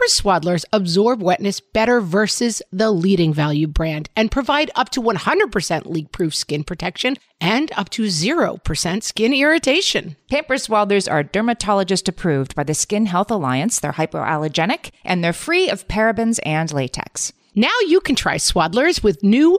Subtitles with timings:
[0.00, 5.84] Pampers Swaddlers absorb wetness better versus the leading value brand and provide up to 100%
[5.84, 10.16] leak proof skin protection and up to 0% skin irritation.
[10.30, 13.78] Pampers Swaddlers are dermatologist approved by the Skin Health Alliance.
[13.78, 17.34] They're hypoallergenic and they're free of parabens and latex.
[17.54, 19.58] Now you can try Swaddlers with new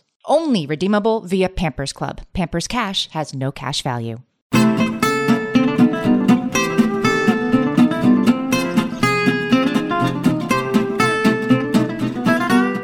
[0.25, 2.21] Only redeemable via Pampers Club.
[2.33, 4.19] Pampers Cash has no cash value.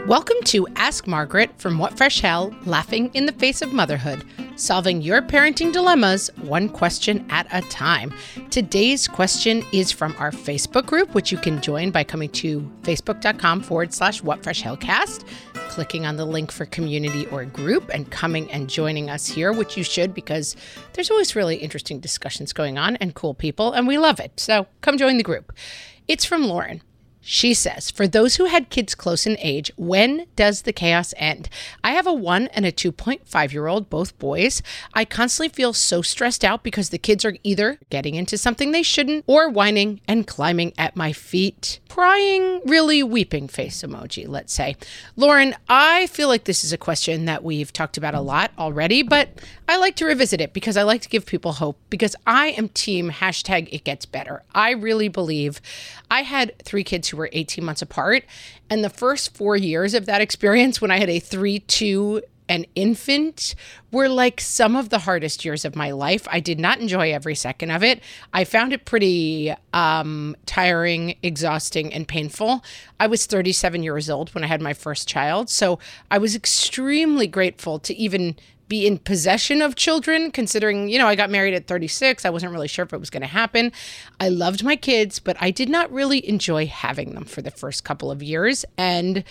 [0.07, 4.23] Welcome to Ask Margaret from What Fresh Hell, laughing in the face of motherhood,
[4.55, 8.13] solving your parenting dilemmas one question at a time.
[8.49, 13.59] Today's question is from our Facebook group, which you can join by coming to facebook.com
[13.61, 15.27] forward slash What Fresh Hellcast,
[15.77, 19.77] clicking on the link for community or group, and coming and joining us here, which
[19.77, 20.55] you should because
[20.93, 24.39] there's always really interesting discussions going on and cool people, and we love it.
[24.39, 25.53] So come join the group.
[26.07, 26.81] It's from Lauren.
[27.29, 31.49] She says, for those who had kids close in age, when does the chaos end?
[31.83, 34.61] I have a one and a 2.5 year old, both boys.
[34.93, 38.81] I constantly feel so stressed out because the kids are either getting into something they
[38.81, 41.81] shouldn't or whining and climbing at my feet.
[41.89, 44.77] Crying, really weeping face emoji, let's say.
[45.17, 49.03] Lauren, I feel like this is a question that we've talked about a lot already,
[49.03, 52.51] but I like to revisit it because I like to give people hope because I
[52.51, 54.43] am team hashtag it gets better.
[54.55, 55.59] I really believe
[56.09, 58.23] I had three kids who were 18 months apart.
[58.69, 62.65] And the first four years of that experience, when I had a three, two, an
[62.75, 63.55] infant
[63.91, 66.27] were like some of the hardest years of my life.
[66.31, 68.01] I did not enjoy every second of it.
[68.33, 72.63] I found it pretty um, tiring, exhausting, and painful.
[72.99, 75.49] I was 37 years old when I had my first child.
[75.49, 75.79] So
[76.09, 78.35] I was extremely grateful to even
[78.67, 82.25] be in possession of children, considering, you know, I got married at 36.
[82.25, 83.71] I wasn't really sure if it was going to happen.
[84.19, 87.83] I loved my kids, but I did not really enjoy having them for the first
[87.83, 88.65] couple of years.
[88.77, 89.23] And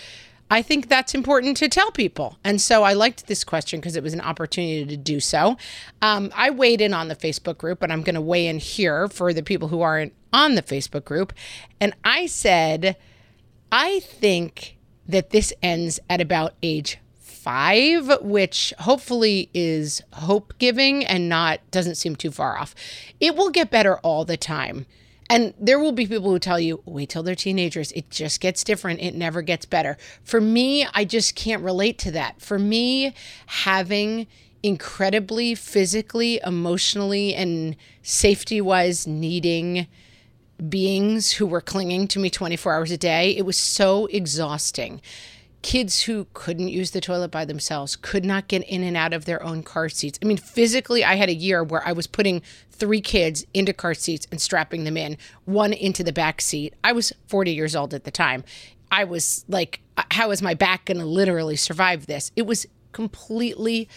[0.50, 2.38] I think that's important to tell people.
[2.44, 5.56] And so I liked this question because it was an opportunity to do so.
[6.02, 9.08] Um, I weighed in on the Facebook group, and I'm going to weigh in here
[9.08, 11.32] for the people who aren't on the Facebook group.
[11.80, 12.96] And I said,
[13.72, 14.76] I think
[15.08, 16.98] that this ends at about age
[17.46, 22.74] five, which hopefully is hope giving and not doesn't seem too far off.
[23.20, 24.84] It will get better all the time.
[25.30, 27.92] And there will be people who tell you, wait till they're teenagers.
[27.92, 29.00] It just gets different.
[29.00, 29.96] It never gets better.
[30.24, 32.40] For me, I just can't relate to that.
[32.40, 33.14] For me,
[33.46, 34.26] having
[34.64, 39.86] incredibly physically, emotionally, and safety wise needing
[40.68, 45.00] beings who were clinging to me 24 hours a day, it was so exhausting
[45.66, 49.24] kids who couldn't use the toilet by themselves, could not get in and out of
[49.24, 50.16] their own car seats.
[50.22, 52.40] I mean, physically, I had a year where I was putting
[52.70, 56.72] three kids into car seats and strapping them in, one into the back seat.
[56.84, 58.44] I was 40 years old at the time.
[58.92, 62.30] I was like, uh, how is my back going to literally survive this?
[62.36, 63.88] It was completely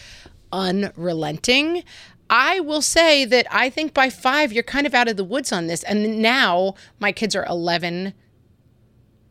[0.52, 1.84] unrelenting.
[2.28, 5.52] I will say that I think by five, you're kind of out of the woods
[5.52, 5.84] on this.
[5.84, 8.12] And now my kids are 11,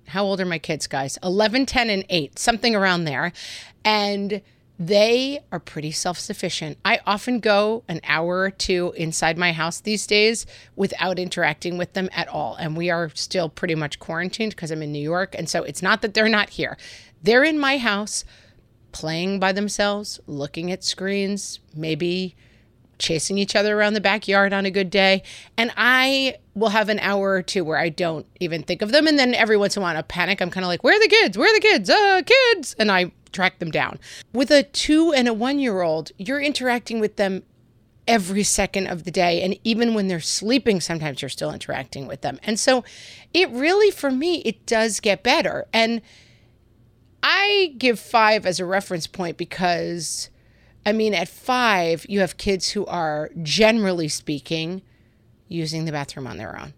[0.09, 1.18] how old are my kids, guys?
[1.24, 3.31] 11, 10, and 8, something around there.
[3.84, 4.42] And
[4.80, 6.78] they are pretty self sufficient.
[6.86, 10.46] I often go an hour or two inside my house these days
[10.78, 12.56] without interacting with them at all.
[12.56, 15.36] And we are still pretty much quarantined because I'm in New York.
[15.38, 16.78] And so it's not that they're not here,
[17.22, 18.23] they're in my house
[18.91, 22.35] playing by themselves, looking at screens, maybe
[22.99, 25.23] chasing each other around the backyard on a good day.
[25.57, 29.07] And I will have an hour or two where I don't even think of them.
[29.07, 30.41] And then every once in a while, I panic.
[30.41, 31.37] I'm kind of like, where are the kids?
[31.37, 31.90] Where are the kids?
[31.90, 32.75] Uh, kids.
[32.78, 33.99] And I track them down.
[34.34, 37.43] With a two and a one year old, you're interacting with them
[38.07, 39.41] every second of the day.
[39.41, 42.40] And even when they're sleeping, sometimes you're still interacting with them.
[42.43, 42.84] And so
[43.34, 45.67] it really, for me, it does get better.
[45.72, 46.02] And
[47.22, 50.29] I give five as a reference point because
[50.85, 54.81] I mean, at five, you have kids who are generally speaking
[55.47, 56.73] using the bathroom on their own.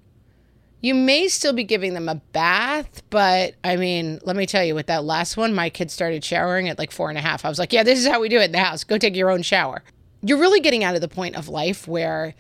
[0.81, 4.73] You may still be giving them a bath, but I mean, let me tell you,
[4.73, 7.45] with that last one, my kids started showering at like four and a half.
[7.45, 8.83] I was like, yeah, this is how we do it in the house.
[8.83, 9.83] Go take your own shower.
[10.23, 12.33] You're really getting out of the point of life where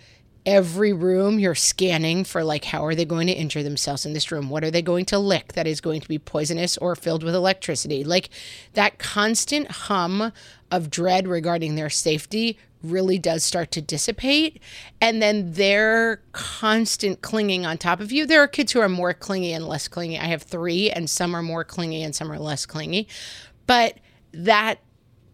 [0.45, 4.31] every room you're scanning for like how are they going to injure themselves in this
[4.31, 4.49] room?
[4.49, 7.35] What are they going to lick that is going to be poisonous or filled with
[7.35, 8.03] electricity?
[8.03, 8.29] Like
[8.73, 10.31] that constant hum
[10.71, 14.59] of dread regarding their safety really does start to dissipate.
[14.99, 19.13] And then their constant clinging on top of you there are kids who are more
[19.13, 20.17] clingy and less clingy.
[20.17, 23.07] I have 3 and some are more clingy and some are less clingy.
[23.67, 23.99] But
[24.33, 24.79] that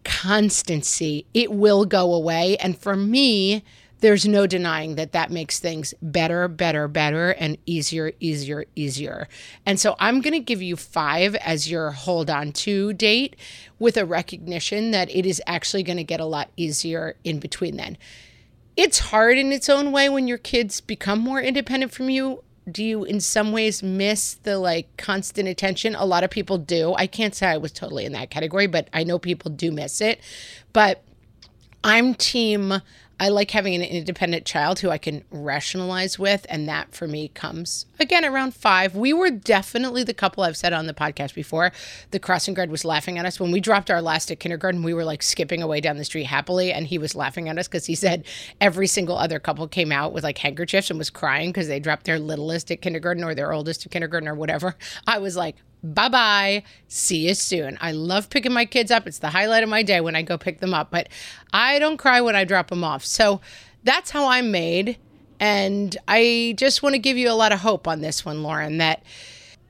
[0.04, 2.56] constancy it will go away.
[2.58, 3.64] And for me
[4.00, 9.28] there's no denying that that makes things better, better, better, and easier, easier, easier.
[9.66, 13.36] And so I'm going to give you five as your hold on to date
[13.78, 17.76] with a recognition that it is actually going to get a lot easier in between
[17.76, 17.98] then.
[18.76, 22.44] It's hard in its own way when your kids become more independent from you.
[22.70, 25.96] Do you, in some ways, miss the like constant attention?
[25.96, 26.94] A lot of people do.
[26.94, 30.00] I can't say I was totally in that category, but I know people do miss
[30.00, 30.20] it.
[30.72, 31.02] But
[31.82, 32.80] I'm team
[33.20, 36.46] I like having an independent child who I can rationalize with.
[36.48, 38.94] And that for me comes again around five.
[38.94, 41.72] We were definitely the couple I've said on the podcast before.
[42.10, 44.82] The crossing guard was laughing at us when we dropped our last at kindergarten.
[44.82, 46.72] We were like skipping away down the street happily.
[46.72, 48.24] And he was laughing at us because he said
[48.60, 52.04] every single other couple came out with like handkerchiefs and was crying because they dropped
[52.04, 54.76] their littlest at kindergarten or their oldest at kindergarten or whatever.
[55.06, 56.62] I was like, bye bye.
[56.88, 57.78] See you soon.
[57.80, 59.06] I love picking my kids up.
[59.06, 61.08] It's the highlight of my day when I go pick them up, but
[61.52, 63.04] I don't cry when I drop them off.
[63.04, 63.40] So
[63.84, 64.98] that's how I'm made.
[65.40, 68.78] And I just want to give you a lot of hope on this one, Lauren,
[68.78, 69.02] that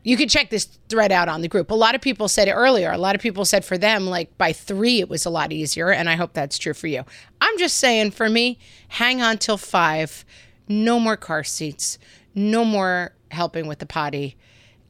[0.02, 1.70] you can check this thread out on the group.
[1.70, 2.90] A lot of people said it earlier.
[2.90, 5.90] A lot of people said for them, like by three, it was a lot easier.
[5.90, 7.05] And I hope that's true for you.
[7.40, 8.58] I'm just saying for me,
[8.88, 10.25] hang on till five.
[10.66, 11.99] No more car seats.
[12.34, 14.37] No more helping with the potty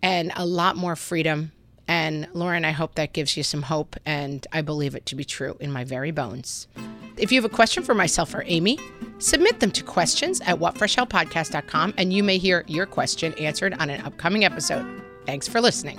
[0.03, 1.53] and a lot more freedom.
[1.87, 5.25] And Lauren, I hope that gives you some hope, and I believe it to be
[5.25, 6.69] true in my very bones.
[7.17, 8.79] If you have a question for myself or Amy,
[9.19, 14.03] submit them to questions at whatfreshhellpodcast.com, and you may hear your question answered on an
[14.03, 14.87] upcoming episode.
[15.25, 15.99] Thanks for listening.